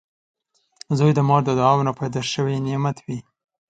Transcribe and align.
•زوی 0.97 1.11
د 1.15 1.19
مور 1.27 1.41
د 1.45 1.49
دعاوو 1.59 1.85
نه 1.87 1.93
پیدا 1.99 2.21
شوي 2.33 2.55
نعمت 2.67 2.97
وي 3.05 3.19